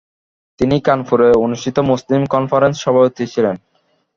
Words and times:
তিনি 0.59 0.75
কানপুরে 0.81 1.27
অনুষ্ঠিত 1.45 1.77
মুসলিম 1.91 2.21
কনফারেন্সে 2.25 2.81
সভাপতি 2.83 3.23
ছিলেন। 3.33 3.55